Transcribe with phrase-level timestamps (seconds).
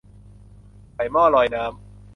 [0.93, 1.73] ใส่หม้อลอยน้ำ